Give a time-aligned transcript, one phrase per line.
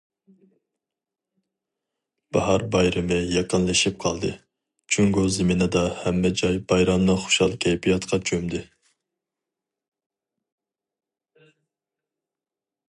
[2.37, 4.31] باھار بايرىمى يېقىنلىشىپ قالدى،
[4.95, 8.65] جۇڭگو زېمىنىدا ھەممە جاي بايراملىق خۇشال كەيپىياتقا چۆمدى.